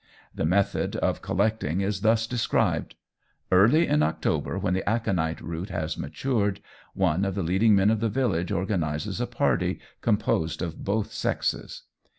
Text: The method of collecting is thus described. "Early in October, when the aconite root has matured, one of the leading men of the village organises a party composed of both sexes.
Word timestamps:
The 0.33 0.47
method 0.47 0.95
of 0.95 1.21
collecting 1.21 1.81
is 1.81 2.01
thus 2.01 2.25
described. 2.25 2.95
"Early 3.51 3.85
in 3.85 4.01
October, 4.01 4.57
when 4.57 4.73
the 4.73 4.81
aconite 4.89 5.39
root 5.41 5.69
has 5.69 5.95
matured, 5.95 6.59
one 6.95 7.23
of 7.23 7.35
the 7.35 7.43
leading 7.43 7.75
men 7.75 7.91
of 7.91 7.99
the 7.99 8.09
village 8.09 8.51
organises 8.51 9.21
a 9.21 9.27
party 9.27 9.79
composed 10.01 10.63
of 10.63 10.83
both 10.83 11.11
sexes. 11.13 11.83